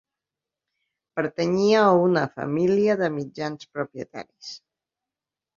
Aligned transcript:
Pertanyia 1.19 1.83
a 1.89 1.99
una 2.07 2.25
família 2.39 2.97
de 3.03 3.13
mitjans 3.19 3.71
propietaris. 3.77 4.55